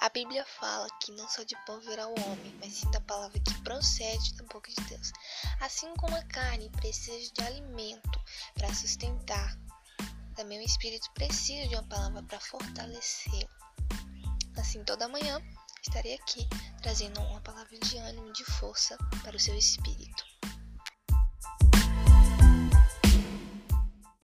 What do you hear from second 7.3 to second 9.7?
de alimento para sustentar,